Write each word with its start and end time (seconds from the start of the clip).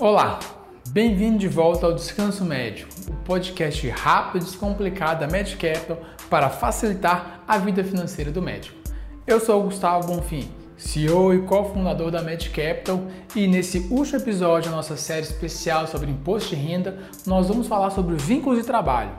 Olá, 0.00 0.38
bem-vindo 0.88 1.36
de 1.36 1.46
volta 1.46 1.84
ao 1.84 1.92
Descanso 1.92 2.42
Médico, 2.42 2.88
o 3.06 3.16
podcast 3.22 3.86
rápido 3.90 4.40
e 4.40 4.44
descomplicado 4.46 5.20
da 5.20 5.30
MedCapital 5.30 5.98
para 6.30 6.48
facilitar 6.48 7.44
a 7.46 7.58
vida 7.58 7.84
financeira 7.84 8.30
do 8.30 8.40
médico. 8.40 8.78
Eu 9.26 9.38
sou 9.38 9.60
o 9.60 9.64
Gustavo 9.64 10.06
Bonfim, 10.06 10.50
CEO 10.74 11.34
e 11.34 11.42
cofundador 11.42 12.10
da 12.10 12.22
MedCapital, 12.22 12.98
e 13.36 13.46
nesse 13.46 13.80
último 13.90 14.16
episódio 14.16 14.70
da 14.70 14.76
nossa 14.78 14.96
série 14.96 15.20
especial 15.20 15.86
sobre 15.86 16.10
imposto 16.10 16.48
de 16.48 16.56
renda, 16.56 16.96
nós 17.26 17.48
vamos 17.48 17.66
falar 17.66 17.90
sobre 17.90 18.16
vínculos 18.16 18.58
de 18.58 18.64
trabalho, 18.64 19.12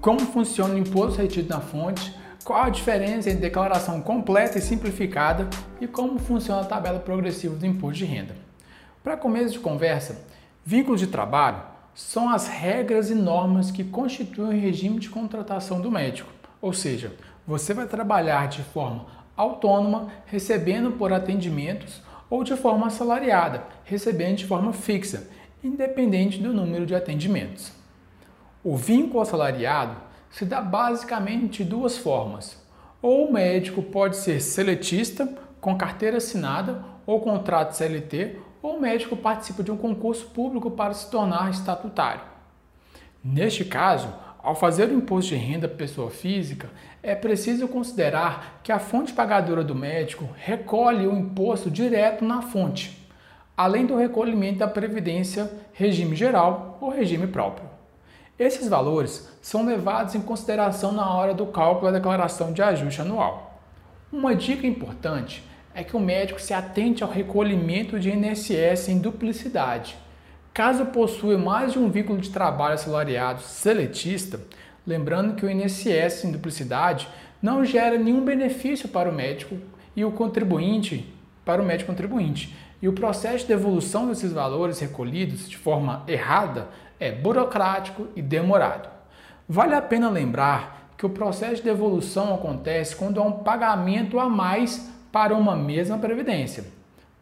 como 0.00 0.20
funciona 0.20 0.74
o 0.74 0.78
imposto 0.78 1.20
retido 1.20 1.48
na 1.48 1.60
fonte, 1.60 2.14
qual 2.44 2.62
a 2.62 2.70
diferença 2.70 3.28
entre 3.28 3.42
declaração 3.42 4.00
completa 4.00 4.56
e 4.56 4.62
simplificada 4.62 5.50
e 5.80 5.88
como 5.88 6.20
funciona 6.20 6.60
a 6.60 6.64
tabela 6.64 7.00
progressiva 7.00 7.56
do 7.56 7.66
imposto 7.66 7.98
de 7.98 8.04
renda. 8.04 8.51
Para 9.02 9.16
começo 9.16 9.54
de 9.54 9.58
conversa, 9.58 10.24
vínculos 10.64 11.00
de 11.00 11.08
trabalho 11.08 11.60
são 11.92 12.28
as 12.28 12.46
regras 12.46 13.10
e 13.10 13.16
normas 13.16 13.68
que 13.72 13.82
constituem 13.82 14.56
o 14.56 14.60
regime 14.60 15.00
de 15.00 15.10
contratação 15.10 15.80
do 15.80 15.90
médico. 15.90 16.32
Ou 16.60 16.72
seja, 16.72 17.12
você 17.44 17.74
vai 17.74 17.86
trabalhar 17.86 18.46
de 18.46 18.62
forma 18.62 19.06
autônoma, 19.36 20.06
recebendo 20.26 20.92
por 20.92 21.12
atendimentos, 21.12 22.00
ou 22.30 22.44
de 22.44 22.54
forma 22.54 22.86
assalariada, 22.86 23.64
recebendo 23.84 24.36
de 24.36 24.46
forma 24.46 24.72
fixa, 24.72 25.28
independente 25.64 26.38
do 26.38 26.52
número 26.52 26.86
de 26.86 26.94
atendimentos. 26.94 27.72
O 28.62 28.76
vínculo 28.76 29.20
assalariado 29.20 29.96
se 30.30 30.44
dá 30.44 30.60
basicamente 30.60 31.64
de 31.64 31.70
duas 31.70 31.98
formas. 31.98 32.56
Ou 33.02 33.28
o 33.28 33.32
médico 33.32 33.82
pode 33.82 34.16
ser 34.16 34.40
seletista, 34.40 35.28
com 35.60 35.76
carteira 35.76 36.18
assinada 36.18 36.84
ou 37.04 37.20
contrato 37.20 37.72
CLT, 37.72 38.38
ou 38.62 38.76
o 38.76 38.80
médico 38.80 39.16
participa 39.16 39.62
de 39.62 39.72
um 39.72 39.76
concurso 39.76 40.26
público 40.26 40.70
para 40.70 40.94
se 40.94 41.10
tornar 41.10 41.50
estatutário. 41.50 42.22
Neste 43.22 43.64
caso, 43.64 44.08
ao 44.42 44.54
fazer 44.54 44.88
o 44.88 44.94
imposto 44.94 45.30
de 45.30 45.36
renda 45.36 45.68
pessoa 45.68 46.10
física, 46.10 46.70
é 47.02 47.14
preciso 47.14 47.68
considerar 47.68 48.60
que 48.62 48.72
a 48.72 48.78
fonte 48.78 49.12
pagadora 49.12 49.62
do 49.62 49.74
médico 49.74 50.28
recolhe 50.36 51.06
o 51.06 51.16
imposto 51.16 51.70
direto 51.70 52.24
na 52.24 52.42
fonte, 52.42 53.06
além 53.56 53.86
do 53.86 53.96
recolhimento 53.96 54.58
da 54.58 54.68
previdência 54.68 55.50
regime 55.72 56.16
geral 56.16 56.78
ou 56.80 56.90
regime 56.90 57.26
próprio. 57.26 57.68
Esses 58.38 58.68
valores 58.68 59.28
são 59.40 59.64
levados 59.64 60.14
em 60.14 60.20
consideração 60.20 60.90
na 60.90 61.08
hora 61.14 61.34
do 61.34 61.46
cálculo 61.46 61.92
da 61.92 61.98
declaração 61.98 62.52
de 62.52 62.62
ajuste 62.62 63.00
anual. 63.00 63.60
Uma 64.12 64.34
dica 64.34 64.66
importante 64.66 65.44
é 65.74 65.82
que 65.82 65.96
o 65.96 66.00
médico 66.00 66.40
se 66.40 66.52
atente 66.52 67.02
ao 67.02 67.10
recolhimento 67.10 67.98
de 67.98 68.10
INSS 68.10 68.88
em 68.88 68.98
duplicidade. 68.98 69.96
Caso 70.52 70.86
possua 70.86 71.38
mais 71.38 71.72
de 71.72 71.78
um 71.78 71.90
vínculo 71.90 72.18
de 72.18 72.30
trabalho 72.30 72.74
assalariado 72.74 73.40
seletista, 73.40 74.40
lembrando 74.86 75.34
que 75.34 75.46
o 75.46 75.50
INSS 75.50 76.24
em 76.24 76.32
duplicidade 76.32 77.08
não 77.40 77.64
gera 77.64 77.98
nenhum 77.98 78.24
benefício 78.24 78.88
para 78.88 79.08
o 79.08 79.14
médico 79.14 79.56
e 79.96 80.04
o 80.04 80.12
contribuinte, 80.12 81.12
para 81.44 81.62
o 81.62 81.64
médico 81.64 81.90
contribuinte. 81.90 82.54
E 82.82 82.88
o 82.88 82.92
processo 82.92 83.38
de 83.38 83.48
devolução 83.48 84.08
desses 84.08 84.32
valores 84.32 84.78
recolhidos 84.78 85.48
de 85.48 85.56
forma 85.56 86.04
errada 86.06 86.68
é 87.00 87.10
burocrático 87.10 88.08
e 88.14 88.20
demorado. 88.20 88.88
Vale 89.48 89.74
a 89.74 89.82
pena 89.82 90.10
lembrar 90.10 90.92
que 90.96 91.06
o 91.06 91.10
processo 91.10 91.56
de 91.56 91.62
devolução 91.62 92.34
acontece 92.34 92.94
quando 92.94 93.20
há 93.20 93.24
um 93.24 93.32
pagamento 93.32 94.20
a 94.20 94.28
mais 94.28 94.90
para 95.12 95.36
uma 95.36 95.54
mesma 95.54 95.98
previdência. 95.98 96.64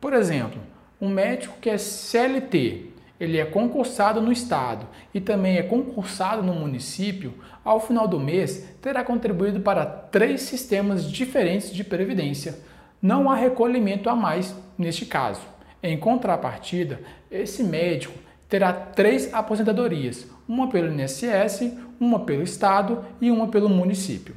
Por 0.00 0.12
exemplo, 0.12 0.60
um 1.00 1.08
médico 1.08 1.56
que 1.60 1.70
é 1.70 1.78
CLT, 1.78 2.90
ele 3.18 3.38
é 3.38 3.44
concursado 3.44 4.20
no 4.20 4.30
estado 4.30 4.86
e 5.12 5.20
também 5.20 5.56
é 5.56 5.62
concursado 5.62 6.42
no 6.42 6.54
município, 6.54 7.34
ao 7.64 7.80
final 7.80 8.06
do 8.06 8.20
mês 8.20 8.68
terá 8.80 9.02
contribuído 9.02 9.60
para 9.60 9.84
três 9.84 10.42
sistemas 10.42 11.10
diferentes 11.10 11.72
de 11.72 11.82
previdência. 11.82 12.58
Não 13.02 13.30
há 13.30 13.34
recolhimento 13.34 14.08
a 14.08 14.14
mais 14.14 14.54
neste 14.76 15.06
caso. 15.06 15.40
Em 15.82 15.96
contrapartida, 15.98 17.00
esse 17.30 17.62
médico 17.62 18.18
terá 18.48 18.72
três 18.72 19.32
aposentadorias, 19.32 20.26
uma 20.48 20.68
pelo 20.68 20.92
INSS, 20.92 21.72
uma 22.00 22.20
pelo 22.20 22.42
estado 22.42 23.04
e 23.20 23.30
uma 23.30 23.48
pelo 23.48 23.68
município. 23.68 24.34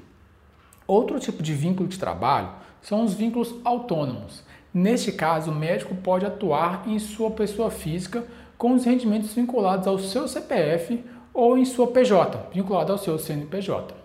Outro 0.87 1.19
tipo 1.19 1.41
de 1.41 1.53
vínculo 1.53 1.87
de 1.87 1.99
trabalho 1.99 2.49
são 2.81 3.03
os 3.03 3.13
vínculos 3.13 3.55
autônomos. 3.63 4.43
Neste 4.73 5.11
caso, 5.11 5.51
o 5.51 5.55
médico 5.55 5.93
pode 5.95 6.25
atuar 6.25 6.83
em 6.87 6.97
sua 6.97 7.31
pessoa 7.31 7.69
física 7.69 8.23
com 8.57 8.73
os 8.73 8.85
rendimentos 8.85 9.33
vinculados 9.33 9.87
ao 9.87 9.99
seu 9.99 10.27
CPF 10.27 11.03
ou 11.33 11.57
em 11.57 11.65
sua 11.65 11.87
PJ, 11.87 12.49
vinculado 12.53 12.91
ao 12.91 12.97
seu 12.97 13.17
CNPJ. 13.17 13.95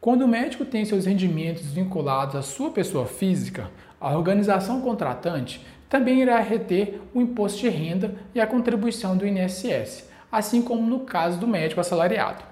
Quando 0.00 0.22
o 0.22 0.28
médico 0.28 0.64
tem 0.64 0.84
seus 0.84 1.06
rendimentos 1.06 1.66
vinculados 1.66 2.34
à 2.34 2.42
sua 2.42 2.70
pessoa 2.70 3.06
física, 3.06 3.70
a 4.00 4.16
organização 4.16 4.80
contratante 4.80 5.64
também 5.88 6.20
irá 6.20 6.40
reter 6.40 7.00
o 7.14 7.20
imposto 7.20 7.60
de 7.60 7.68
renda 7.68 8.14
e 8.34 8.40
a 8.40 8.46
contribuição 8.46 9.16
do 9.16 9.26
INSS, 9.26 10.10
assim 10.30 10.62
como 10.62 10.88
no 10.88 11.00
caso 11.00 11.38
do 11.38 11.46
médico 11.46 11.80
assalariado. 11.80 12.51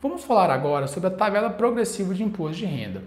Vamos 0.00 0.22
falar 0.22 0.48
agora 0.48 0.86
sobre 0.86 1.08
a 1.08 1.12
tabela 1.12 1.50
progressiva 1.50 2.14
de 2.14 2.22
imposto 2.22 2.58
de 2.58 2.64
renda. 2.64 3.02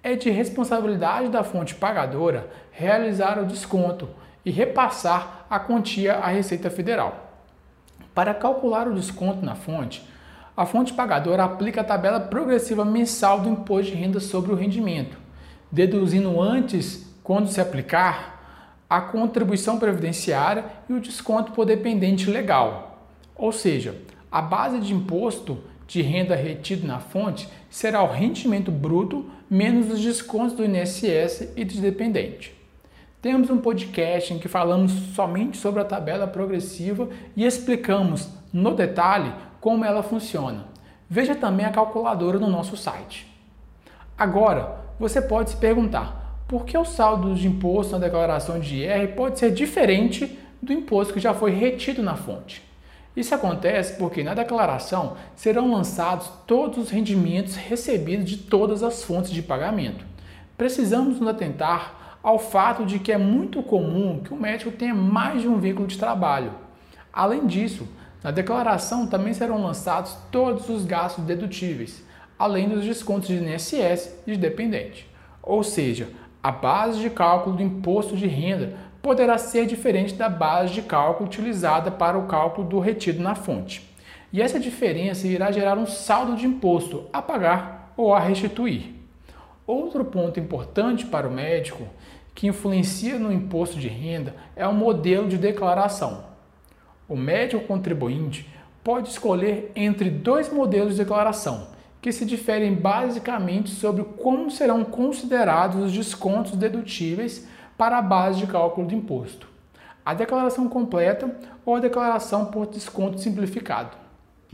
É 0.04 0.18
de 0.18 0.30
responsabilidade 0.30 1.30
da 1.30 1.46
fonte 1.46 1.76
pagadora 1.76 2.50
realizar 2.74 3.40
o 3.40 3.46
desconto 3.46 4.10
e 4.44 4.52
repassar 4.52 5.46
a 5.50 5.62
quantia 5.62 6.16
à 6.16 6.28
Receita 6.28 6.70
Federal. 6.70 7.32
Para 8.14 8.34
calcular 8.34 8.90
o 8.90 8.94
desconto 8.94 9.46
na 9.46 9.56
fonte, 9.56 10.12
a 10.62 10.66
fonte 10.68 10.94
pagadora 10.94 11.44
aplica 11.44 11.82
a 11.82 11.84
tabela 11.84 12.20
progressiva 12.20 12.86
mensal 12.86 13.40
do 13.40 13.50
imposto 13.50 13.92
de 13.92 13.98
renda 13.98 14.20
sobre 14.20 14.52
o 14.52 14.56
rendimento, 14.56 15.18
deduzindo 15.72 16.40
antes, 16.40 17.12
quando 17.24 17.50
se 17.50 17.60
aplicar, 17.60 18.78
a 18.88 19.02
contribuição 19.02 19.80
previdenciária 19.80 20.66
e 20.88 20.94
o 20.94 21.00
desconto 21.00 21.52
por 21.54 21.66
dependente 21.66 22.30
legal. 22.30 23.08
Ou 23.36 23.52
seja, 23.52 23.96
a 24.32 24.40
base 24.40 24.80
de 24.80 24.94
imposto 24.94 25.58
de 25.88 26.04
renda 26.04 26.36
retido 26.36 26.86
na 26.86 27.00
fonte 27.00 27.50
será 27.68 28.04
o 28.04 28.12
rendimento 28.12 28.72
bruto 28.72 29.32
menos 29.50 29.90
os 29.90 30.00
descontos 30.00 30.56
do 30.56 30.64
INSS 30.64 31.54
e 31.56 31.66
do 31.66 31.82
dependente. 31.82 32.54
Temos 33.20 33.50
um 33.50 33.58
podcast 33.58 34.32
em 34.32 34.38
que 34.38 34.48
falamos 34.48 34.92
somente 35.16 35.58
sobre 35.58 35.82
a 35.82 35.86
tabela 35.86 36.28
progressiva 36.28 37.10
e 37.36 37.46
explicamos 37.46 38.30
no 38.54 38.76
detalhe 38.76 39.34
como 39.62 39.86
ela 39.86 40.04
funciona. 40.04 40.66
Veja 41.10 41.36
também 41.36 41.66
a 41.66 41.72
calculadora 41.72 42.40
no 42.40 42.50
nosso 42.50 42.76
site. 42.76 43.28
Agora, 44.18 44.78
você 45.00 45.22
pode 45.22 45.52
se 45.52 45.58
perguntar: 45.58 46.44
por 46.48 46.66
que 46.66 46.78
o 46.78 46.84
saldo 46.84 47.34
de 47.36 47.48
imposto 47.48 47.94
na 47.94 48.00
declaração 48.00 48.60
de 48.60 48.84
IR 48.84 49.16
pode 49.16 49.40
ser 49.40 49.52
diferente 49.52 50.38
do 50.62 50.74
imposto 50.74 51.14
que 51.14 51.20
já 51.20 51.34
foi 51.34 51.52
retido 51.52 52.04
na 52.04 52.16
fonte? 52.16 52.62
Isso 53.16 53.36
acontece 53.36 53.98
porque 53.98 54.24
na 54.24 54.34
declaração 54.34 55.18
serão 55.36 55.72
lançados 55.72 56.32
todos 56.48 56.78
os 56.78 56.90
rendimentos 56.90 57.56
recebidos 57.56 58.26
de 58.26 58.38
todas 58.38 58.84
as 58.84 59.04
fontes 59.04 59.32
de 59.32 59.42
pagamento. 59.42 60.06
Precisamos 60.58 61.20
nos 61.20 61.28
atentar 61.28 62.20
ao 62.24 62.40
fato 62.40 62.86
de 62.86 63.00
que 63.00 63.12
é 63.12 63.18
muito 63.18 63.62
comum 63.62 64.22
que 64.24 64.34
o 64.34 64.38
médico 64.38 64.72
tenha 64.72 64.94
mais 64.94 65.42
de 65.42 65.48
um 65.48 65.60
vínculo 65.60 65.88
de 65.88 65.98
trabalho. 65.98 66.54
Além 67.12 67.46
disso, 67.46 67.86
na 68.24 68.30
declaração 68.30 69.08
também 69.08 69.34
serão 69.34 69.64
lançados 69.64 70.16
todos 70.32 70.70
os 70.70 70.86
gastos 70.86 71.24
dedutíveis, 71.26 72.04
além 72.38 72.70
dos 72.70 72.86
descontos 72.86 73.28
de 73.28 73.36
INSS 73.36 74.16
e 74.28 74.32
de 74.32 74.38
dependente. 74.38 75.08
Ou 75.42 75.64
seja, 75.64 76.10
a 76.44 76.52
base 76.52 77.00
de 77.00 77.10
cálculo 77.10 77.56
do 77.56 77.64
imposto 77.64 78.16
de 78.16 78.28
renda 78.28 78.74
poderá 79.02 79.38
ser 79.38 79.66
diferente 79.66 80.14
da 80.14 80.30
base 80.30 80.74
de 80.74 80.82
cálculo 80.84 81.28
utilizada 81.28 81.90
para 81.90 82.18
o 82.18 82.28
cálculo 82.28 82.68
do 82.68 82.80
retido 82.80 83.22
na 83.22 83.34
fonte. 83.34 83.90
E 84.32 84.42
essa 84.42 84.60
diferença 84.60 85.28
irá 85.28 85.52
gerar 85.52 85.78
um 85.78 85.88
saldo 85.88 86.36
de 86.36 86.46
imposto 86.46 87.06
a 87.12 87.22
pagar 87.22 87.94
ou 87.98 88.14
a 88.14 88.20
restituir. 88.20 88.94
Outro 89.66 90.06
ponto 90.06 90.40
importante 90.40 91.06
para 91.06 91.28
o 91.28 91.32
médico 91.32 91.88
que 92.34 92.48
influencia 92.48 93.18
no 93.20 93.32
imposto 93.32 93.80
de 93.80 93.88
renda 93.88 94.36
é 94.56 94.66
o 94.68 94.74
modelo 94.74 95.28
de 95.28 95.38
declaração. 95.38 96.31
O 97.12 97.18
médico 97.18 97.68
contribuinte 97.68 98.50
pode 98.82 99.10
escolher 99.10 99.70
entre 99.76 100.10
dois 100.10 100.50
modelos 100.50 100.94
de 100.94 101.04
declaração, 101.04 101.68
que 102.02 102.10
se 102.10 102.24
diferem 102.24 102.74
basicamente 102.74 103.70
sobre 103.70 104.06
como 104.06 104.50
serão 104.50 104.86
considerados 104.86 105.88
os 105.88 105.92
descontos 105.92 106.54
dedutíveis 106.54 107.46
para 107.78 107.98
a 107.98 108.02
base 108.02 108.40
de 108.40 108.48
cálculo 108.48 108.88
do 108.88 108.96
imposto. 108.96 109.46
a 110.06 110.14
declaração 110.14 110.70
completa 110.70 111.36
ou 111.66 111.76
a 111.76 111.82
declaração 111.82 112.46
por 112.46 112.68
desconto 112.68 113.20
simplificado. 113.20 113.98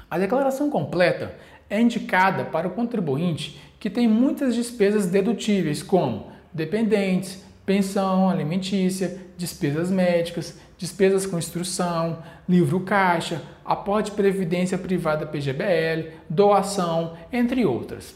A 0.09 0.17
declaração 0.17 0.67
completa 0.67 1.35
é 1.69 1.79
indicada 1.79 2.43
para 2.43 2.67
o 2.67 2.71
contribuinte 2.71 3.61
que 3.79 3.87
tem 3.87 4.07
muitas 4.07 4.55
despesas 4.55 5.05
dedutíveis, 5.05 5.83
como 5.83 6.31
dependentes, 6.51 7.45
pensão 7.67 8.29
alimentícia, 8.29 9.19
despesas 9.35 9.91
médicas, 9.91 10.57
despesas 10.77 11.25
com 11.25 11.37
instrução, 11.37 12.23
livro 12.47 12.79
caixa, 12.79 13.41
aporte 13.65 14.11
previdência 14.11 14.77
privada 14.77 15.25
PGBL, 15.25 16.13
doação, 16.29 17.17
entre 17.29 17.65
outras. 17.65 18.15